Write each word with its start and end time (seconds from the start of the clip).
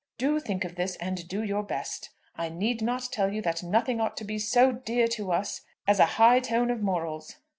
"Do 0.17 0.39
think 0.39 0.65
of 0.65 0.73
this, 0.77 0.95
and 0.95 1.27
do 1.27 1.43
your 1.43 1.61
best. 1.61 2.09
I 2.35 2.49
need 2.49 2.81
not 2.81 3.09
tell 3.11 3.31
you 3.31 3.39
that 3.43 3.61
nothing 3.61 4.01
ought 4.01 4.17
to 4.17 4.23
be 4.25 4.39
so 4.39 4.71
dear 4.71 5.07
to 5.09 5.31
us 5.31 5.61
as 5.85 5.99
a 5.99 6.05
high 6.17 6.39
tone 6.39 6.71
of 6.71 6.81
morals. 6.81 7.35